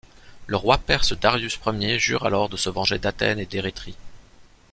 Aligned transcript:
Le 0.47 0.55
roi 0.57 0.79
perse 0.79 1.13
Darius 1.13 1.59
Ier 1.63 1.99
jure 1.99 2.25
alors 2.25 2.49
de 2.49 2.57
se 2.57 2.71
venger 2.71 2.97
d'Athènes 2.97 3.37
et 3.37 3.45
d'Érétrie. 3.45 3.95